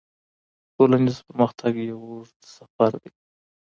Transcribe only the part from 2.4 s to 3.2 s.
سفر دی.